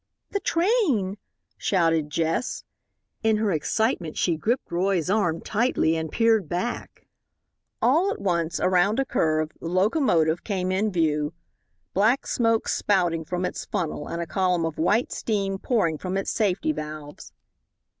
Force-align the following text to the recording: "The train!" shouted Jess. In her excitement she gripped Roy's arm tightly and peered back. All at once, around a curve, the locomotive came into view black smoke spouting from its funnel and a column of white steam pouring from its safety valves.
"The 0.31 0.39
train!" 0.39 1.19
shouted 1.57 2.09
Jess. 2.09 2.63
In 3.21 3.37
her 3.37 3.51
excitement 3.51 4.17
she 4.17 4.35
gripped 4.35 4.71
Roy's 4.71 5.11
arm 5.11 5.41
tightly 5.41 5.95
and 5.95 6.11
peered 6.11 6.49
back. 6.49 7.05
All 7.83 8.09
at 8.09 8.19
once, 8.19 8.59
around 8.59 8.99
a 8.99 9.05
curve, 9.05 9.51
the 9.59 9.67
locomotive 9.67 10.43
came 10.43 10.71
into 10.71 10.89
view 10.99 11.33
black 11.93 12.25
smoke 12.25 12.67
spouting 12.67 13.23
from 13.25 13.45
its 13.45 13.65
funnel 13.65 14.07
and 14.07 14.23
a 14.23 14.25
column 14.25 14.65
of 14.65 14.79
white 14.79 15.11
steam 15.11 15.59
pouring 15.59 15.99
from 15.99 16.17
its 16.17 16.31
safety 16.31 16.71
valves. 16.71 17.31